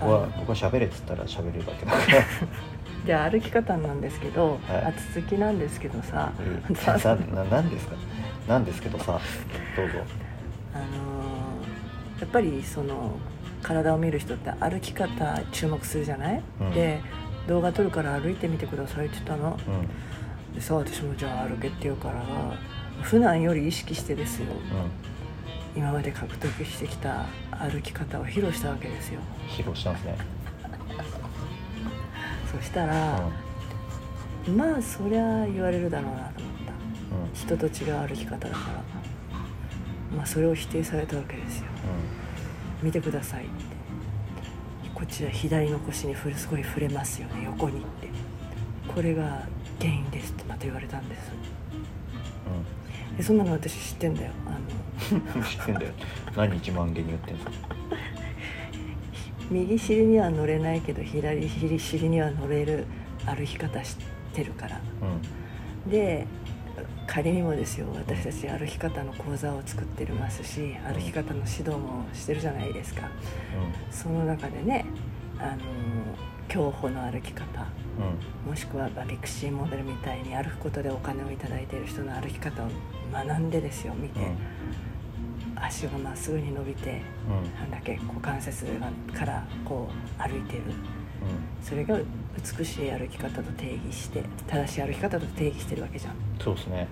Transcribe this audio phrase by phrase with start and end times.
[0.00, 2.02] 僕は僕は喋れっつったら喋るだけだから。
[3.06, 4.84] じゃあ歩き方なんですけど、はい。
[4.86, 6.32] あ続きなんですけどさ、
[6.68, 6.74] うん。
[6.76, 6.98] さ
[7.32, 7.96] なななんですか？
[8.48, 9.18] なんですけどさ
[9.76, 9.98] どうぞ。
[10.74, 10.90] あのー
[12.20, 13.12] やっぱりその
[13.62, 16.70] 体を見る人って歩き方注目するじゃない、うん。
[16.72, 17.00] で
[17.48, 19.58] 動画撮るから歩いてみてくださいって言ったの。
[19.66, 20.54] うん。
[20.54, 22.22] でさ私もじゃあ歩けって言うから
[23.00, 24.46] 普段より意識してですよ。
[24.52, 24.56] うん
[25.76, 29.20] 今まで獲得してきた歩き方を披露したわけですよ。
[29.48, 30.18] 披露したんですね。
[32.50, 33.30] そしたうら、
[34.48, 34.56] ん。
[34.56, 36.72] まあそりゃ言われるだろうなと思った。
[36.72, 36.76] う
[37.30, 37.34] ん。
[37.34, 40.16] 人と違う歩き方だから。
[40.16, 41.66] まあそれを否定されたわけですよ。
[42.82, 43.52] 見てくださいって。
[44.94, 47.44] こちら左の腰にすごい触れますよね。
[47.44, 48.08] 横にって。
[48.92, 49.46] これが
[49.78, 51.30] 原因ですってまた言われたんです。
[53.16, 54.32] でそんなの私知ってんだよ。
[54.46, 54.64] あのうん
[55.00, 55.92] 知ってんだよ
[56.36, 57.50] 何1万元に言ってんすか
[59.50, 62.86] 右尻には乗れないけど左尻には乗れる
[63.26, 63.96] 歩き方知っ
[64.32, 65.90] てるからうん。
[65.90, 66.26] で
[67.06, 73.10] 仮にもですよ私たち歩き方の講座を作ってますし歩き方の指導もしてるじゃないですか。
[73.90, 74.84] その中でね
[75.38, 75.58] あの
[76.48, 77.44] 競歩の歩き方
[78.44, 78.50] うん。
[78.50, 82.68] もしくはバビクシーモデルみたいに歩くことでお金をいただいている人の歩き方を
[83.12, 84.20] 学んでですよ見て、
[85.62, 87.54] 足がまっすぐに伸びてうん。
[87.60, 90.62] なんだっけ股関節がからこう歩いてる。
[91.62, 91.98] それが
[92.58, 96.14] 美しい歩き方と定義して正しい歩き方と定義してるわけじゃん。
[96.42, 96.88] そうですね。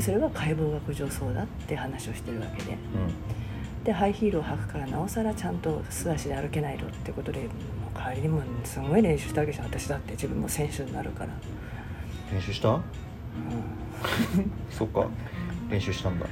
[0.00, 2.72] それが解剖学上そうだって話をしてるわけで。
[2.72, 3.84] うん。
[3.84, 7.48] でハイヒールを履くからなおさらちゃんと素足で歩けないのってことでもう
[8.10, 10.12] 帰りにもすごい練習したわけじゃん私だって。
[10.12, 11.30] 自分も選手になるから、
[12.32, 12.70] 練習した？
[12.74, 12.80] う
[14.70, 15.06] そっか。
[15.70, 16.26] 練習したんだ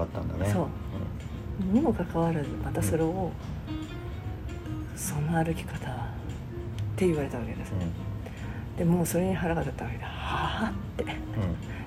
[0.00, 0.52] 頑張ったんだね。
[0.52, 1.74] そう。
[1.74, 3.30] にもかかわらずまたそれを、
[4.96, 5.94] その歩き方っ
[6.96, 8.76] て言われたわけです、うんうん。
[8.76, 10.10] でもうそれに腹が立ったわけでは
[10.66, 11.04] あって。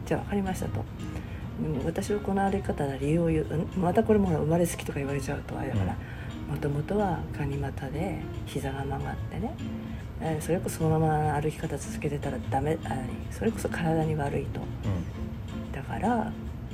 [0.06, 0.84] じゃあ分かりましたと。
[1.86, 5.96] 私はこの歩き方の理由を言ううんまたこれも生まれつきとか言われちゃうとあれだから
[6.50, 9.56] もともとはガニ股で膝が曲がってね
[10.20, 12.98] えーそれこそそのまま歩き方続けてたらダメあ
[13.30, 14.62] それこそ体に悪いと。
[15.72, 16.32] だから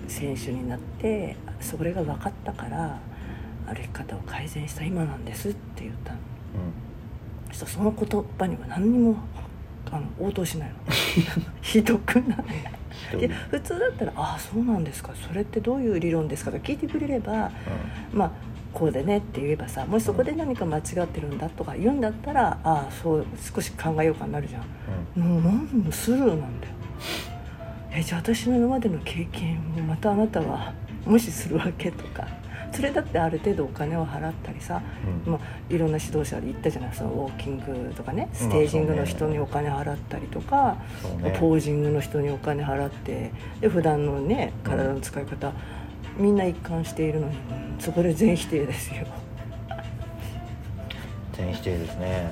[0.10, 3.00] 選手になってそれが分かったから
[3.68, 6.20] 歩き方を改善した今なんですって言ったの。
[7.52, 9.16] そしたらその言葉には何にも
[9.92, 10.76] あの応答しないの。
[11.62, 12.38] ひどくない？
[13.14, 13.24] うんい。
[13.24, 15.12] や普通だったら「ああそうなんですか。
[15.16, 17.52] それってどういう理論ですか?」と聞いてくれれば
[18.14, 18.32] まあ
[18.74, 24.64] こうでねって言えばさもしそこで何か間違ってるんだとか言うんだったらああそう少し考えようかになるじゃん。
[25.18, 26.74] うんもうスルーなんだよ
[28.00, 30.74] えじゃあ私の今までの経験をまたあなたは
[31.06, 32.28] 無視するわけとか。
[32.72, 34.80] それだってある程度お金を払ったりさ、
[35.26, 35.32] うん。
[35.34, 40.78] まあ、いろんな指導者で言ったじゃないそのウォーキングとかねステージングの人にお金払ったりとか、
[41.22, 41.36] ね。
[41.40, 45.52] ポージングの人にお金払ってで普段のね体の使い方、
[46.18, 49.08] みんな一貫しているのに、うんそこで全否定ですよ。
[51.34, 52.32] 全否定ですね。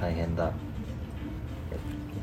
[0.00, 0.50] 大変だ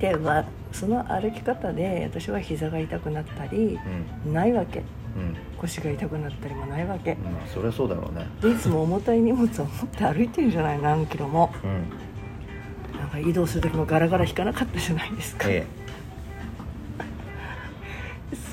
[0.02, 3.78] ではその歩き方で私は膝が痛くなったり
[4.26, 4.34] うん。
[4.34, 4.80] ないわけ。
[4.80, 5.36] うん。
[5.60, 7.14] 腰が痛くなったりもないわけ。
[7.16, 8.26] まあそりゃそうだろうね。
[8.42, 11.54] でいつも重たい荷物を持って歩いてるじゃない何キロも。
[11.64, 12.98] うん。
[12.98, 15.66] なんか移動する時もガラガラ引かなかったじゃないですか、え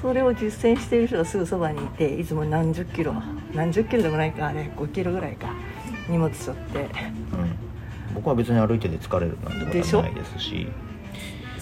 [0.01, 3.13] それを実践している人がすぐそばにいていつも何十キロ
[3.53, 5.53] 何十キロでもないかあれ5キロぐらいか
[6.09, 6.79] 荷物背負って。
[6.95, 8.15] えうん。
[8.15, 10.67] 僕は別に歩いてて疲れるなんてことはないですし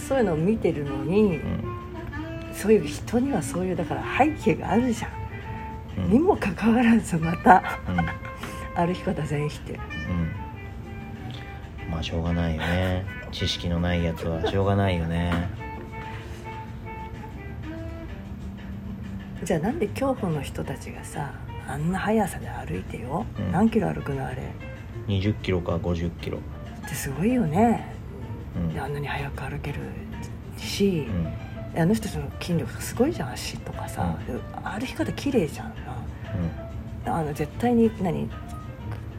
[0.07, 1.77] そういうのを見てるのに、うん
[2.57, 5.09] そういう人にはそういうだから背景があるじゃ
[5.99, 6.11] ん、うん。
[6.11, 8.87] にもかかわらずまたうん。
[8.89, 9.73] 歩き方全否定。
[9.75, 9.77] う
[11.87, 11.91] ん。
[11.91, 13.05] まあしょうがないよね。
[13.31, 15.33] 知識のないやつはしょうがないよね。
[19.45, 21.35] じゃあなんで競歩の人たちがさ
[21.69, 23.53] あんな速さで歩いてよ、うん。
[23.53, 24.37] 何キロ歩くのあれ。
[25.09, 26.39] 20キロか50キロ。
[26.87, 27.96] ってすごいよね
[28.57, 28.75] うん。
[28.75, 29.81] であんなに速く歩ける
[30.59, 31.07] し、
[31.75, 31.81] うん。
[31.81, 34.33] あの人たちの筋力すごいじゃん足とかさ、で
[34.65, 35.75] 歩き方綺麗じゃん。
[37.05, 38.29] なあの絶対に何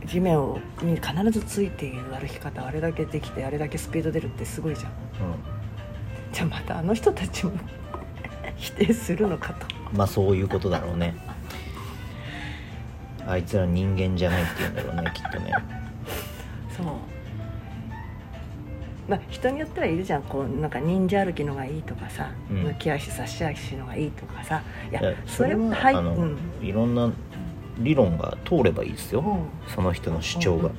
[0.06, 4.92] 地面をに必ずついている歩き方あれだけできてあれだけスピード出るってすごいじゃん。
[6.32, 7.54] じゃあまたあの人たちも
[8.58, 9.66] 否定するのかと。
[9.94, 11.16] まあそういうことだろうね。
[13.28, 15.52] あいつら人間じゃないって言うんだろうねきっとね。
[16.76, 16.86] そう
[19.08, 22.58] まあ人によってはいるじゃんこうなんか忍者歩きのがいいとかさ、うん。
[22.66, 24.62] 抜き足差し足のがいいとかさ
[24.92, 26.38] いやそれははいうん。
[26.62, 27.12] いろんな
[27.80, 29.74] 理論が通ればいいですよ、うん。
[29.74, 30.64] その人の主張が。
[30.64, 30.74] うん、うん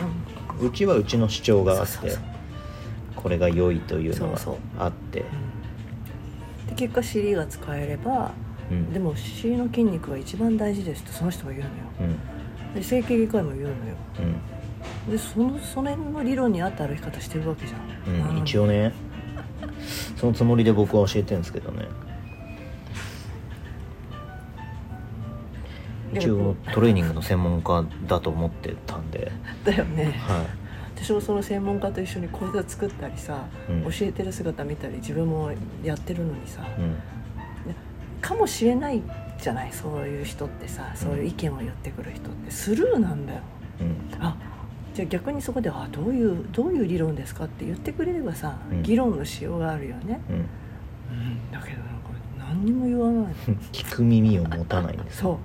[0.61, 2.17] うちはうちの主張があって
[3.15, 4.39] これが良いというのが
[4.79, 5.21] あって。
[5.21, 8.33] で結果尻が使えれば
[8.71, 8.93] うん。
[8.93, 11.73] でも尻の筋肉が一番大事ですってその人が言うのよ。
[12.01, 12.75] うん。
[12.75, 13.75] で整形外科医も言うのよ。
[14.19, 14.58] うん
[15.11, 17.77] でそのそれの理論に合った歩き方してるわけじゃ
[18.11, 18.93] ん、うん、一応ね。
[20.17, 21.87] そのつもりで僕は教えてるんですけどね。
[26.15, 29.31] 一応トレーニングの専門家だと思ってたんで、
[29.65, 30.15] だよね。
[30.27, 30.45] は
[30.97, 33.83] 私もその専門家と一緒に講座作ったりさ、うん。
[33.85, 35.53] 教えてる姿見たり自分も
[35.85, 36.97] やってるのにさ、い、うん。
[38.21, 39.03] かもしれない
[39.41, 39.73] じゃない？
[39.73, 42.51] そういう人ってさそういう意見を言ってくる人って。
[42.51, 43.41] スルーなんだよ。
[43.81, 44.25] うん。
[44.25, 44.35] あ
[44.99, 48.83] じゃあ逆にそこで「あどういうどういう理論ですか?」って言ってくれればさ、うん。
[48.83, 51.53] 議論のしようがあるよね、うん。
[51.53, 53.35] だけどなんか何にも言わない。
[53.71, 55.39] 聞く耳を持たないんですよ。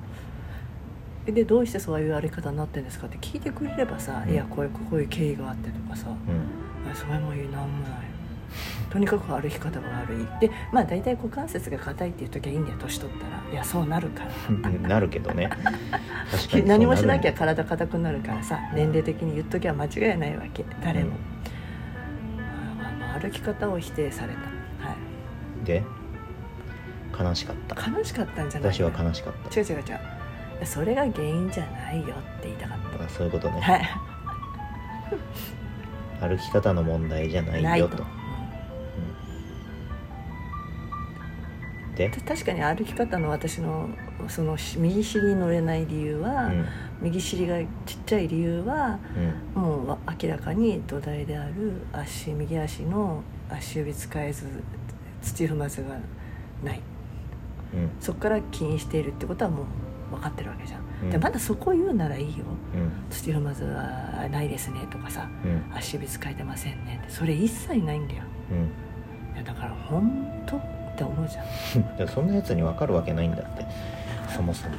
[1.28, 1.32] そう。
[1.32, 4.34] でどうしてそういう歩き方になってるんですかって聞いてくれればさ、うん。
[4.34, 6.90] いやこういうこういう経緯があってとかさ、うん。
[6.92, 8.13] あそれもいいなんもない
[8.94, 10.40] とにかく歩き方が悪い。
[10.40, 14.70] でまあ大体股関節が硬いっていう時はいいんだよ年取ったらいやそうなるから。
[14.88, 15.50] なるけどね。
[15.50, 20.64] 確かに 何もしなきゃ体硬くなるからさ年齢的に言っときゃ間違いないわけ。
[20.84, 21.10] 誰も、
[22.38, 24.94] まあまあ歩き方を否定された、は
[25.60, 25.84] るで
[27.20, 27.76] 悲しかった。
[27.90, 28.74] い、悲しかったんじゃない？
[28.74, 29.60] 私は悲しかった。
[29.60, 29.84] 違う違う違う。
[30.66, 33.60] それが原因じゃないよって言いたかっあそういうことね。
[33.60, 33.90] たはい。
[36.30, 38.04] 歩き方の問題じゃないよと
[41.94, 43.88] うんでで確かに歩き方の私の
[44.28, 46.66] その右尻に乗れない理由は、うん。
[47.02, 47.68] 右尻がちっ
[48.06, 48.98] ちゃい理由は
[49.56, 49.62] うん。
[49.62, 54.48] もう明らかに土台である足右足の足指使えず
[55.22, 55.90] 土踏まずが
[56.64, 56.82] ない。
[57.74, 57.90] うん。
[58.00, 59.64] そこから起因しているってことはも
[60.12, 61.10] う分かってるわけじゃん、うん。
[61.12, 62.46] でまだそこを言うならいいよ。
[62.74, 62.92] うん。
[63.10, 65.78] 土踏まずはないですねとかさうん。
[65.78, 67.12] 足指使えてませんねって。
[67.12, 68.24] それ一切ないんだよ。
[68.52, 69.36] うん。
[69.36, 72.08] いやだから本当って思うじゃん。
[72.08, 73.66] そんなやつに分かるわけないんだって。
[74.30, 74.76] そもそも。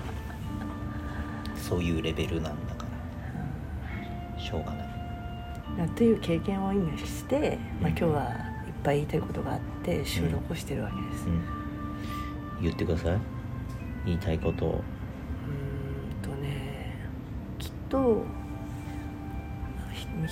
[1.56, 2.84] そういうレベルなんだか
[4.34, 4.40] ら。
[4.40, 5.88] しょうがない。
[5.96, 8.28] という経験を意味して、まあ、今日はいっ
[8.84, 11.43] ぱい言いたいことがあって収録をしてるわけです、うん。
[12.62, 13.19] 言ってください。
[14.06, 14.69] 言いたいことを。
[14.69, 16.96] うーんとね
[17.58, 18.44] きっとひ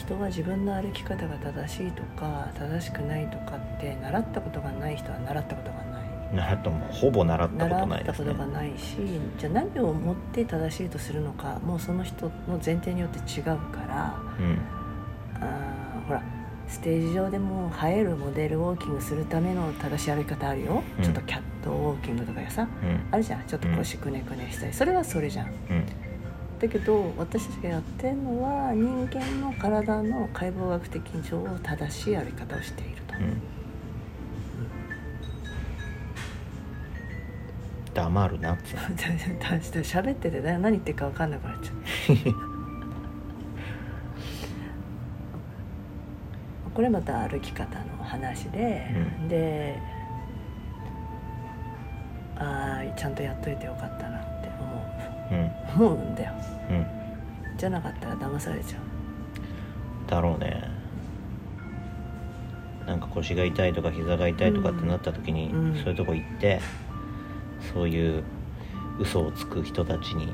[0.03, 6.03] 人は自分の歩き方が正しいとか正しくないとかって習ったことがない人は習ったことがない。
[6.35, 8.33] 習ったもほぼ習ったこと習ないですね。
[8.33, 8.97] ったことがないし
[9.39, 12.33] じゃあ何をもって正しいとするのかもうその人の
[12.65, 14.59] 前提によって違うからうん。
[15.41, 16.23] あーほら
[16.69, 21.05] ステージ上でも映えるモデルウォーキングするための正しい歩き方あるよ、うん。
[21.05, 23.07] ちょっとキャットウォーキングとかやさうん。
[23.11, 23.43] あるじゃん。
[23.47, 25.47] ちょっと腰くねくねしたりそれはそれじゃん。
[25.49, 25.85] うん
[26.63, 33.43] だけど私たちがやってるのは人間の体の解剖学的上正しい歩き方をしていると、うん。
[37.93, 38.83] 黙るなっつうの
[39.83, 41.77] 喋ってて何言ってるか分かんなくなっちゃう。
[46.73, 48.87] これまた歩き方の話で、
[49.21, 49.29] うん。
[49.29, 49.81] で
[52.37, 54.49] ああちゃんとやっといてよかったなって
[55.33, 55.35] う。
[55.35, 55.51] ん。
[55.75, 56.87] 思う思うんだようん。
[57.57, 60.11] じゃなかったら騙されちゃう。
[60.11, 60.71] だろうね。
[62.87, 65.75] なんか腰が痛いとか膝が痛いとかってなった時に、うん。
[65.77, 66.61] そういうとこ行って
[67.73, 68.25] そういう
[68.99, 70.33] 嘘をつく人たちに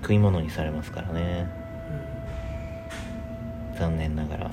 [0.00, 1.48] 食い物にされますからね。
[3.78, 4.50] 残念ながら。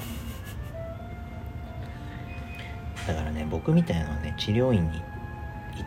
[3.08, 5.04] だからね僕みたいなのはね治療院に行っ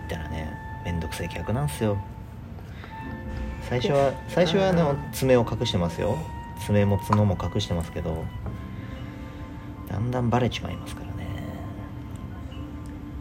[0.08, 0.52] たらね
[0.84, 1.96] めんどくせえ客なんすよ
[3.68, 6.16] 最初は最初はあの爪を隠してますよ。
[6.64, 8.24] 爪も角も隠してますけど
[9.88, 11.26] だんだんバレちまいますからね。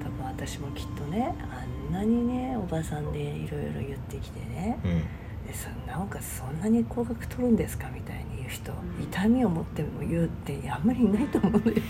[0.04, 5.02] 多分私もきっとねあんなにねおばさんでいろいろ言ってきてね、うん。
[5.48, 8.72] でさなんかそんなに高額取るんですかみたいに言う人
[9.02, 11.74] 痛みを持っても言うってあんまりいないと思うのよ。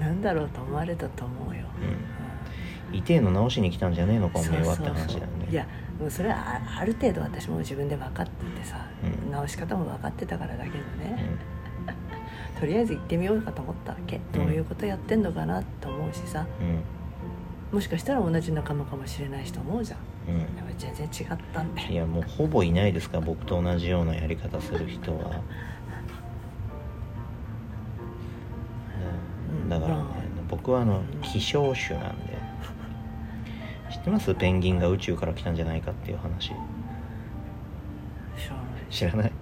[0.00, 1.66] なんだろうと思われたと思うよ、
[2.90, 2.98] うん。
[2.98, 5.48] 痛えの直しに来たんじゃねえのかおめえはって話だよね。
[5.50, 5.66] いや
[6.10, 8.86] それはあある程度私も自分で分かっててさ、
[9.24, 9.30] うん。
[9.30, 11.38] 直し方も分かってたからだけどうね、ん。
[12.60, 16.46] とりあえず行ってみようかと思ったわけ、どういうことやってんのかなと思うしさ。
[17.72, 19.98] もしかしたら同じ仲間かもしれないしと思うじゃん。
[20.32, 20.68] うん。
[20.78, 25.42] 全然違ったんだよいやもうほぼいないですから僕と同じようなやり方する人は、
[29.62, 30.02] うん、だからね、
[30.48, 32.37] 僕はあの希少種なんで
[33.90, 34.34] 知ってます？
[34.34, 36.52] ペンギンが宇宙から来たんじゃないかっていう話。
[38.38, 38.90] 知らない。
[38.90, 39.32] 知らない？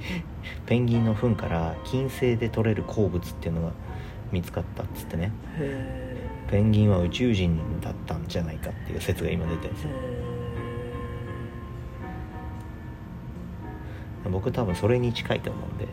[0.66, 3.72] ペンギンの糞から金星で取れる鉱物っていうのが
[4.32, 5.30] 見つかったっつってね。
[5.58, 6.16] へ
[6.50, 9.66] ペンギンは宇宙人だったんじゃないかっていう説が今出て。
[9.66, 9.86] るんです
[14.30, 15.86] 僕多分それに近いと思うんで。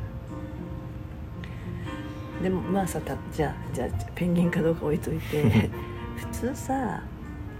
[2.44, 5.70] でもまあさたじゃあじゃあペンギンかどうか置いといて。
[6.18, 7.02] 普通さ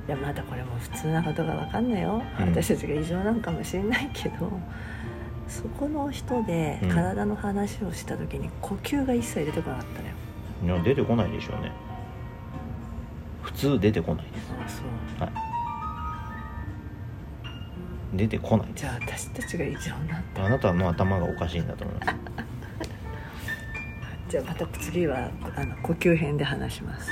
[0.08, 2.46] いやまだこれも普通なことが分かんないよ、うん。
[2.50, 4.52] 私たちが異常なんかもしれないけど
[5.48, 6.90] そこの人でうん。
[6.90, 10.14] 体の話をした時に呼吸が一切出てこなかったのよ、
[10.76, 11.72] いや出てこないでしょうね。
[13.42, 14.54] 普通出てこないです。
[14.66, 15.22] あそう。
[15.22, 15.54] はい。
[18.18, 20.46] 出てこないじゃあ私たちが異常なんだ。
[20.46, 22.16] あなたはもう頭がおかしいんだと思います。
[24.30, 27.12] じゃあまた次はあの呼吸編で話します